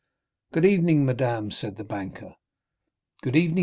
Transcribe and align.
"Good 0.53 0.65
evening, 0.65 1.05
madame," 1.05 1.51
said 1.51 1.75
the 1.75 1.83
banker; 1.83 2.33
"good 3.21 3.35
evening, 3.35 3.59
M. 3.59 3.59